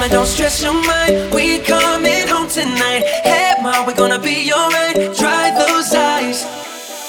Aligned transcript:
mama, 0.00 0.12
don't 0.12 0.26
stress 0.26 0.62
your 0.62 0.72
mind. 0.72 1.34
We 1.34 1.58
coming 1.58 2.26
home 2.26 2.48
tonight. 2.48 3.02
Hey, 3.22 3.52
mom, 3.60 3.86
we're 3.86 3.94
gonna 3.94 4.18
be 4.18 4.50
alright. 4.50 4.96
Dry 5.14 5.50
those 5.50 5.92
eyes. 5.92 6.44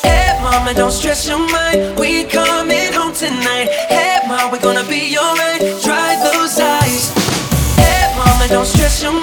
Hey, 0.03 0.37
mama, 0.41 0.73
don't 0.73 0.91
stress 0.91 1.25
your 1.25 1.39
mind. 1.39 1.97
We 1.97 2.25
coming 2.25 2.91
home 2.91 3.13
tonight. 3.13 3.69
Hey, 3.87 4.19
mom, 4.27 4.51
we're 4.51 4.59
gonna 4.59 4.83
be 4.83 5.17
alright. 5.17 5.61
Dry 5.81 6.19
those 6.31 6.59
eyes. 6.59 7.13
Hey, 7.77 8.13
mama, 8.17 8.47
don't 8.49 8.65
stress 8.65 9.01
your 9.01 9.13
mind. 9.13 9.20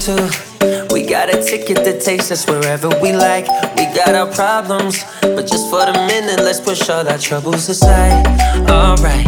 To? 0.00 0.86
We 0.92 1.04
got 1.04 1.28
a 1.28 1.42
ticket 1.42 1.84
that 1.84 2.00
takes 2.00 2.30
us 2.30 2.46
wherever 2.46 2.88
we 3.00 3.12
like. 3.12 3.46
We 3.76 3.84
got 3.94 4.14
our 4.14 4.30
problems, 4.32 5.04
but 5.20 5.46
just 5.46 5.68
for 5.70 5.84
the 5.84 5.92
minute, 5.92 6.40
let's 6.40 6.60
push 6.60 6.88
all 6.88 7.06
our 7.06 7.18
troubles 7.18 7.68
aside. 7.68 8.26
Alright, 8.68 9.26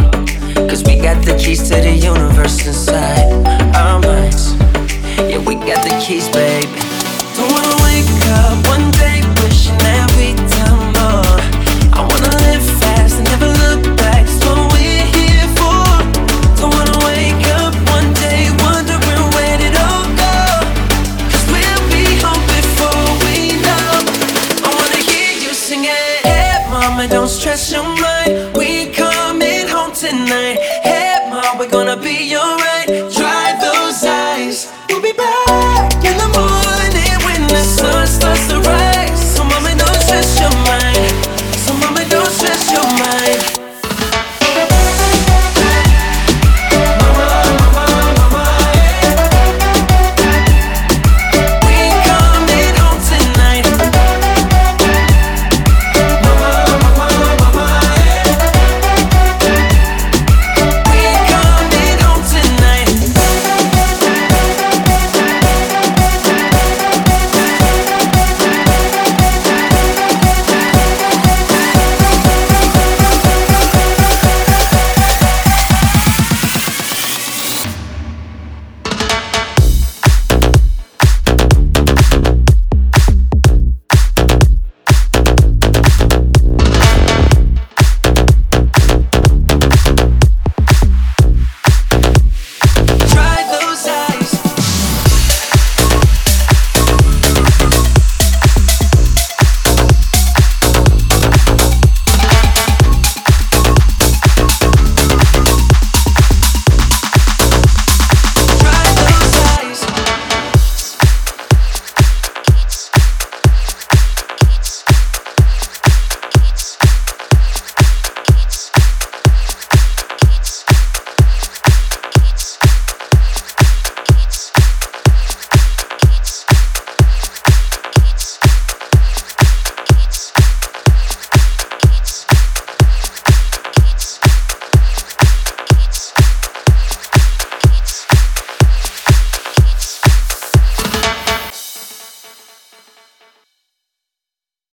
cause 0.69 0.83
we 0.83 0.97
got 0.97 1.23
the 1.25 1.37
keys 1.37 1.69
to 1.69 1.75
the 1.75 1.91
universe 1.91 2.65
inside 2.65 3.29
our 3.75 3.99
minds. 3.99 4.53
Yeah, 5.29 5.39
we 5.39 5.55
got 5.55 5.85
the 5.87 5.95
keys, 6.05 6.27
baby. 6.29 6.67
Don't 7.35 7.51
wanna 7.51 7.75
wake 7.83 8.09
up 8.25 8.67
one 8.67 8.91
day 8.91 9.32
mama, 26.89 27.07
don't 27.07 27.29
stress 27.29 27.71
your 27.71 27.83
mind. 27.83 28.55
We 28.57 28.91
coming 28.91 29.67
home 29.67 29.93
tonight. 29.93 30.57
Head 30.83 31.29
mom, 31.29 31.57
we're 31.57 31.69
gonna 31.69 31.95
be 31.95 32.35
alright. 32.35 33.02